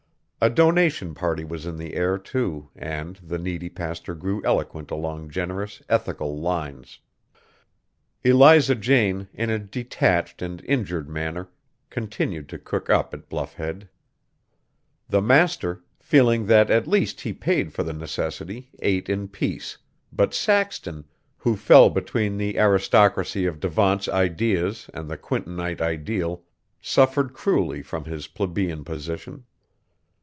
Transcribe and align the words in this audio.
A 0.43 0.49
donation 0.49 1.13
party 1.13 1.43
was 1.43 1.67
in 1.67 1.77
the 1.77 1.93
air, 1.93 2.17
too, 2.17 2.69
and 2.75 3.15
the 3.17 3.37
needy 3.37 3.69
pastor 3.69 4.15
grew 4.15 4.43
eloquent 4.43 4.89
along 4.89 5.29
generous, 5.29 5.83
ethical 5.87 6.35
lines. 6.39 6.97
Eliza 8.23 8.73
Jane, 8.73 9.27
in 9.35 9.51
a 9.51 9.59
detached 9.59 10.41
and 10.41 10.63
injured 10.65 11.07
manner, 11.07 11.49
continued 11.91 12.49
to 12.49 12.57
cook 12.57 12.89
up 12.89 13.13
at 13.13 13.29
Bluff 13.29 13.53
Head. 13.53 13.87
The 15.07 15.21
master, 15.21 15.83
feeling 15.99 16.47
that 16.47 16.71
at 16.71 16.87
least 16.87 17.21
he 17.21 17.33
paid 17.33 17.71
for 17.71 17.83
the 17.83 17.93
necessity, 17.93 18.71
ate 18.79 19.09
in 19.09 19.27
peace; 19.27 19.77
but 20.11 20.33
Saxton, 20.33 21.05
who 21.37 21.55
fell 21.55 21.91
between 21.91 22.35
the 22.37 22.57
aristocracy 22.57 23.45
of 23.45 23.59
Devant's 23.59 24.07
ideas 24.09 24.89
and 24.91 25.07
the 25.07 25.19
Quintonite 25.19 25.81
ideal, 25.81 26.41
suffered 26.81 27.35
cruelly 27.35 27.83
from 27.83 28.05
his 28.05 28.25
plebeian 28.25 28.83
position. 28.83 29.45